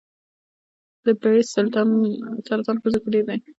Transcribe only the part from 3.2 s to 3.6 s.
دی.